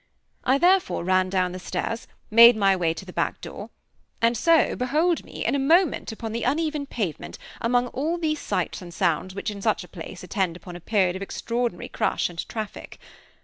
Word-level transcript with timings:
I 0.43 0.57
therefore 0.57 1.03
ran 1.03 1.29
down 1.29 1.51
the 1.51 1.59
stairs, 1.59 2.07
made 2.31 2.55
my 2.57 2.75
way 2.75 2.91
to 2.91 3.05
the 3.05 3.13
back 3.13 3.39
door; 3.39 3.69
and 4.19 4.35
so, 4.35 4.75
behold 4.75 5.23
me, 5.23 5.45
in 5.45 5.53
a 5.53 5.59
moment, 5.59 6.11
upon 6.11 6.31
the 6.31 6.41
uneven 6.41 6.87
pavement, 6.87 7.37
among 7.61 7.85
all 7.89 8.17
these 8.17 8.39
sights 8.39 8.81
and 8.81 8.91
sounds 8.91 9.35
which 9.35 9.51
in 9.51 9.61
such 9.61 9.83
a 9.83 9.87
place 9.87 10.23
attend 10.23 10.57
upon 10.57 10.75
a 10.75 10.81
period 10.81 11.15
of 11.15 11.21
extraordinary 11.21 11.87
crush 11.87 12.31
and 12.31 12.49
traffic. 12.49 12.99